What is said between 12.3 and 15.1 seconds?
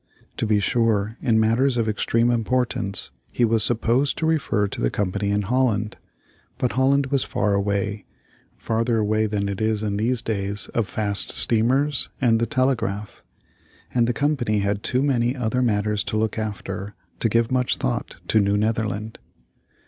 the telegraph, and the Company had too